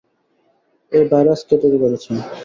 [0.91, 2.11] এই ভাইরাস কে তৈরি করেছে?